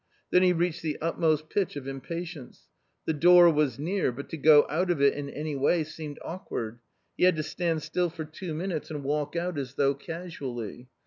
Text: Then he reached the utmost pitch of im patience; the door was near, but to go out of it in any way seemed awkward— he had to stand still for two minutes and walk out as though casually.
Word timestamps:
Then 0.31 0.41
he 0.41 0.51
reached 0.51 0.81
the 0.81 0.97
utmost 0.99 1.47
pitch 1.51 1.75
of 1.75 1.87
im 1.87 2.01
patience; 2.01 2.65
the 3.05 3.13
door 3.13 3.51
was 3.51 3.77
near, 3.77 4.11
but 4.11 4.29
to 4.29 4.35
go 4.37 4.65
out 4.67 4.89
of 4.89 4.99
it 4.99 5.13
in 5.13 5.29
any 5.29 5.55
way 5.55 5.83
seemed 5.83 6.17
awkward— 6.25 6.79
he 7.19 7.25
had 7.25 7.35
to 7.35 7.43
stand 7.43 7.83
still 7.83 8.09
for 8.09 8.25
two 8.25 8.55
minutes 8.55 8.89
and 8.89 9.03
walk 9.03 9.35
out 9.35 9.59
as 9.59 9.75
though 9.75 9.93
casually. 9.93 10.89